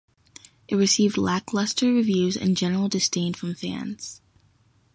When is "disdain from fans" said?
2.89-4.19